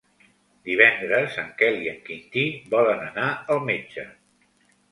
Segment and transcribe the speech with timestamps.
[0.69, 4.11] Divendres en Quel i en Quintí volen anar al metge.